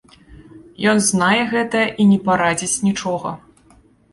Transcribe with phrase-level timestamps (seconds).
[0.93, 3.29] Ён знае гэта і не парадзіць нічога.